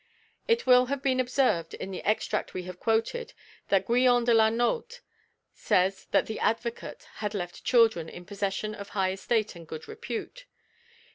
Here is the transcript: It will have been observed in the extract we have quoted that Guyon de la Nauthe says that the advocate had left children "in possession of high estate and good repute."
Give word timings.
It 0.47 0.65
will 0.65 0.87
have 0.87 1.03
been 1.03 1.19
observed 1.19 1.75
in 1.75 1.91
the 1.91 2.01
extract 2.03 2.55
we 2.55 2.63
have 2.63 2.79
quoted 2.79 3.33
that 3.67 3.85
Guyon 3.85 4.23
de 4.23 4.33
la 4.33 4.49
Nauthe 4.49 5.01
says 5.53 6.07
that 6.09 6.25
the 6.25 6.39
advocate 6.39 7.05
had 7.17 7.35
left 7.35 7.63
children 7.63 8.09
"in 8.09 8.25
possession 8.25 8.73
of 8.73 8.89
high 8.97 9.11
estate 9.11 9.55
and 9.55 9.67
good 9.67 9.87
repute." 9.87 10.47